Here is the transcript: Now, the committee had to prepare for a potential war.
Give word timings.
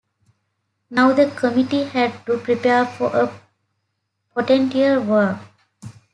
Now, 0.89 1.13
the 1.13 1.29
committee 1.29 1.83
had 1.83 2.25
to 2.25 2.39
prepare 2.39 2.87
for 2.87 3.15
a 3.15 3.31
potential 4.33 5.03
war. 5.03 5.39